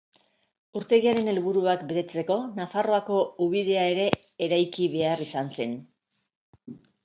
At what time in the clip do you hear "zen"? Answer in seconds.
5.61-5.81